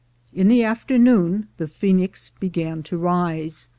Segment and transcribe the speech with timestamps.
[0.33, 3.69] In the afternoon the Phoenix began to rise.